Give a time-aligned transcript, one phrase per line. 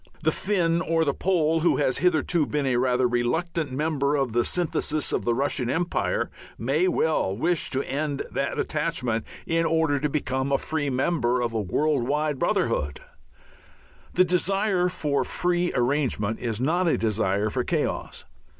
[0.23, 4.43] The Finn or the Pole, who has hitherto been a rather reluctant member of the
[4.43, 10.09] synthesis of the Russian empire, may well wish to end that attachment in order to
[10.09, 13.01] become a free member of a worldwide brotherhood.
[14.15, 18.25] The desire for free arrangement is not a desire for chaos.